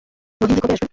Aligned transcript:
রহিম 0.41 0.49
ভাই 0.51 0.61
কবে 0.61 0.73
আসবেন? 0.73 0.89